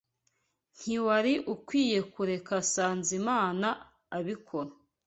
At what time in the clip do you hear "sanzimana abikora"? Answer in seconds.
2.73-4.71